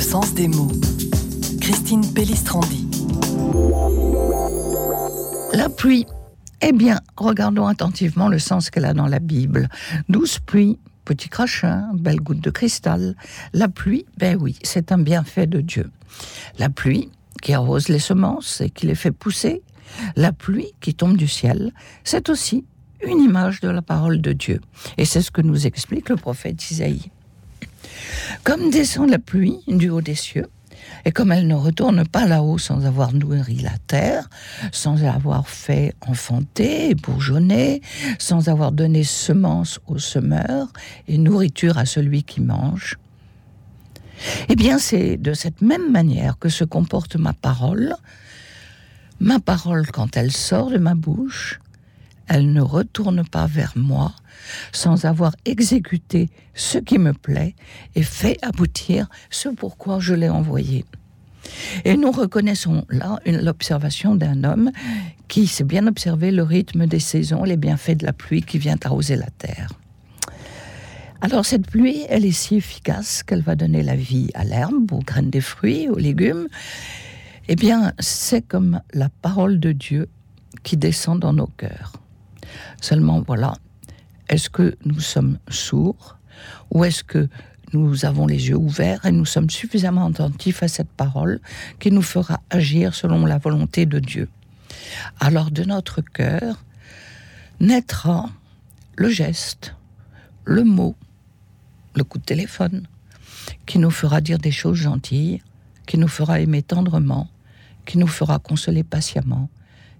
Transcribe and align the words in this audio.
Le 0.00 0.04
sens 0.04 0.32
des 0.32 0.48
mots. 0.48 0.72
Christine 1.60 2.10
Pellistrandi. 2.14 2.88
La 5.52 5.68
pluie. 5.68 6.06
Eh 6.62 6.72
bien, 6.72 7.00
regardons 7.18 7.66
attentivement 7.66 8.28
le 8.28 8.38
sens 8.38 8.70
qu'elle 8.70 8.86
a 8.86 8.94
dans 8.94 9.08
la 9.08 9.18
Bible. 9.18 9.68
Douce 10.08 10.38
pluie, 10.38 10.78
petit 11.04 11.28
crachin, 11.28 11.90
belle 11.92 12.16
goutte 12.16 12.40
de 12.40 12.48
cristal. 12.48 13.14
La 13.52 13.68
pluie, 13.68 14.06
ben 14.16 14.38
oui, 14.40 14.56
c'est 14.62 14.90
un 14.90 14.96
bienfait 14.96 15.46
de 15.46 15.60
Dieu. 15.60 15.90
La 16.58 16.70
pluie 16.70 17.10
qui 17.42 17.52
arrose 17.52 17.88
les 17.88 17.98
semences 17.98 18.62
et 18.62 18.70
qui 18.70 18.86
les 18.86 18.94
fait 18.94 19.12
pousser. 19.12 19.60
La 20.16 20.32
pluie 20.32 20.72
qui 20.80 20.94
tombe 20.94 21.18
du 21.18 21.28
ciel, 21.28 21.74
c'est 22.04 22.30
aussi 22.30 22.64
une 23.06 23.20
image 23.20 23.60
de 23.60 23.68
la 23.68 23.82
parole 23.82 24.22
de 24.22 24.32
Dieu. 24.32 24.62
Et 24.96 25.04
c'est 25.04 25.20
ce 25.20 25.30
que 25.30 25.42
nous 25.42 25.66
explique 25.66 26.08
le 26.08 26.16
prophète 26.16 26.70
Isaïe. 26.70 27.10
Comme 28.44 28.70
descend 28.70 29.10
la 29.10 29.18
pluie 29.18 29.58
du 29.66 29.90
haut 29.90 30.00
des 30.00 30.14
cieux, 30.14 30.46
et 31.04 31.12
comme 31.12 31.32
elle 31.32 31.46
ne 31.46 31.54
retourne 31.54 32.06
pas 32.06 32.26
là-haut 32.26 32.58
sans 32.58 32.84
avoir 32.86 33.12
nourri 33.12 33.56
la 33.56 33.76
terre, 33.86 34.28
sans 34.72 35.04
avoir 35.04 35.48
fait 35.48 35.94
enfanter 36.00 36.90
et 36.90 36.94
bourgeonner, 36.94 37.80
sans 38.18 38.48
avoir 38.48 38.72
donné 38.72 39.04
semence 39.04 39.80
au 39.86 39.98
semeur 39.98 40.68
et 41.08 41.18
nourriture 41.18 41.78
à 41.78 41.86
celui 41.86 42.22
qui 42.22 42.40
mange, 42.40 42.98
eh 44.48 44.56
bien 44.56 44.78
c'est 44.78 45.16
de 45.16 45.32
cette 45.32 45.62
même 45.62 45.90
manière 45.90 46.38
que 46.38 46.48
se 46.48 46.64
comporte 46.64 47.16
ma 47.16 47.32
parole. 47.32 47.94
Ma 49.18 49.38
parole, 49.38 49.86
quand 49.86 50.16
elle 50.16 50.32
sort 50.32 50.70
de 50.70 50.78
ma 50.78 50.94
bouche, 50.94 51.60
elle 52.30 52.52
ne 52.52 52.60
retourne 52.60 53.24
pas 53.24 53.46
vers 53.46 53.72
moi 53.74 54.14
sans 54.72 55.04
avoir 55.04 55.34
exécuté 55.44 56.30
ce 56.54 56.78
qui 56.78 56.98
me 56.98 57.12
plaît 57.12 57.56
et 57.96 58.04
fait 58.04 58.38
aboutir 58.42 59.08
ce 59.30 59.48
pourquoi 59.48 59.98
je 59.98 60.14
l'ai 60.14 60.28
envoyé. 60.28 60.84
Et 61.84 61.96
nous 61.96 62.12
reconnaissons 62.12 62.86
là 62.88 63.18
l'observation 63.26 64.14
d'un 64.14 64.44
homme 64.44 64.70
qui 65.26 65.48
sait 65.48 65.64
bien 65.64 65.88
observer 65.88 66.30
le 66.30 66.44
rythme 66.44 66.86
des 66.86 67.00
saisons, 67.00 67.42
les 67.42 67.56
bienfaits 67.56 67.98
de 67.98 68.06
la 68.06 68.12
pluie 68.12 68.42
qui 68.42 68.58
vient 68.58 68.78
arroser 68.84 69.16
la 69.16 69.30
terre. 69.30 69.72
Alors 71.22 71.44
cette 71.44 71.66
pluie, 71.66 72.04
elle 72.08 72.24
est 72.24 72.30
si 72.30 72.56
efficace 72.56 73.24
qu'elle 73.24 73.42
va 73.42 73.56
donner 73.56 73.82
la 73.82 73.96
vie 73.96 74.30
à 74.34 74.44
l'herbe, 74.44 74.92
aux 74.92 75.00
graines 75.00 75.30
des 75.30 75.40
fruits, 75.40 75.88
aux 75.88 75.98
légumes. 75.98 76.46
Eh 77.48 77.56
bien, 77.56 77.92
c'est 77.98 78.46
comme 78.46 78.80
la 78.94 79.08
parole 79.08 79.58
de 79.58 79.72
Dieu 79.72 80.08
qui 80.62 80.76
descend 80.76 81.18
dans 81.18 81.32
nos 81.32 81.48
cœurs. 81.48 81.99
Seulement, 82.80 83.22
voilà, 83.26 83.54
est-ce 84.28 84.50
que 84.50 84.76
nous 84.84 85.00
sommes 85.00 85.38
sourds 85.48 86.16
ou 86.70 86.84
est-ce 86.84 87.04
que 87.04 87.28
nous 87.72 88.04
avons 88.04 88.26
les 88.26 88.48
yeux 88.48 88.56
ouverts 88.56 89.06
et 89.06 89.12
nous 89.12 89.24
sommes 89.24 89.50
suffisamment 89.50 90.06
attentifs 90.06 90.62
à 90.62 90.68
cette 90.68 90.90
parole 90.90 91.40
qui 91.78 91.90
nous 91.90 92.02
fera 92.02 92.40
agir 92.50 92.94
selon 92.94 93.26
la 93.26 93.38
volonté 93.38 93.86
de 93.86 93.98
Dieu? 93.98 94.28
Alors 95.18 95.50
de 95.50 95.64
notre 95.64 96.00
cœur 96.00 96.64
naîtra 97.60 98.30
le 98.96 99.08
geste, 99.08 99.74
le 100.44 100.64
mot, 100.64 100.96
le 101.94 102.04
coup 102.04 102.18
de 102.18 102.24
téléphone, 102.24 102.86
qui 103.66 103.78
nous 103.78 103.90
fera 103.90 104.20
dire 104.20 104.38
des 104.38 104.50
choses 104.50 104.78
gentilles, 104.78 105.42
qui 105.86 105.98
nous 105.98 106.08
fera 106.08 106.40
aimer 106.40 106.62
tendrement, 106.62 107.28
qui 107.84 107.98
nous 107.98 108.06
fera 108.06 108.38
consoler 108.38 108.84
patiemment, 108.84 109.48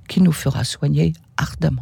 qui 0.09 0.21
nous 0.21 0.33
fera 0.33 0.65
soigner 0.65 1.13
ardemment. 1.37 1.79